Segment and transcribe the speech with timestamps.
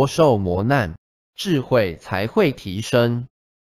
[0.00, 0.94] 多受磨难
[1.34, 3.28] 智慧才会提升。